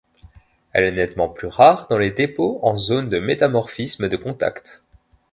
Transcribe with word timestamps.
Elle 0.73 0.85
est 0.85 0.91
nettement 0.95 1.29
plus 1.29 1.45
rare 1.45 1.85
dans 1.87 1.99
les 1.99 2.09
dépôts 2.09 2.59
en 2.63 2.75
zones 2.75 3.07
de 3.07 3.19
métamorphisme 3.19 4.09
de 4.09 4.17
contact. 4.17 4.83